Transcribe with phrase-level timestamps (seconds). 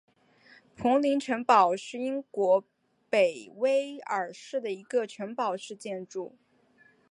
[0.75, 2.65] 彭林城堡是英国
[3.07, 6.35] 北威尔士的一个城堡式建筑。